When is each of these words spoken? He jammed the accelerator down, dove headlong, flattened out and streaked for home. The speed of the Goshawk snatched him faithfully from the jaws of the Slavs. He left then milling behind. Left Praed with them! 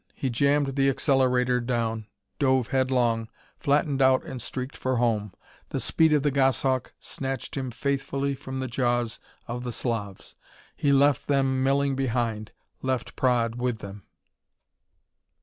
He 0.15 0.31
jammed 0.31 0.75
the 0.77 0.89
accelerator 0.89 1.59
down, 1.61 2.07
dove 2.39 2.69
headlong, 2.69 3.29
flattened 3.59 4.01
out 4.01 4.23
and 4.25 4.41
streaked 4.41 4.75
for 4.75 4.95
home. 4.95 5.31
The 5.69 5.79
speed 5.79 6.11
of 6.11 6.23
the 6.23 6.31
Goshawk 6.31 6.93
snatched 6.99 7.55
him 7.55 7.69
faithfully 7.69 8.33
from 8.33 8.61
the 8.61 8.67
jaws 8.67 9.19
of 9.47 9.63
the 9.63 9.71
Slavs. 9.71 10.35
He 10.75 10.91
left 10.91 11.27
then 11.27 11.61
milling 11.61 11.95
behind. 11.95 12.51
Left 12.81 13.15
Praed 13.15 13.57
with 13.57 13.77
them! 13.77 14.07